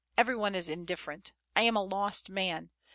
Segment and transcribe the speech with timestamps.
[0.17, 1.31] Every one is indifferent.
[1.55, 2.71] I am a lost man.